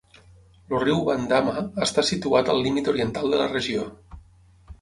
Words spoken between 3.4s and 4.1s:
la regió.